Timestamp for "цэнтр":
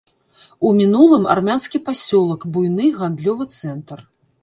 3.61-3.99